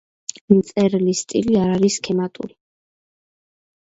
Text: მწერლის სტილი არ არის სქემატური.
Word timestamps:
მწერლის 0.53 1.19
სტილი 1.25 1.59
არ 1.65 1.73
არის 1.75 1.99
სქემატური. 2.01 2.57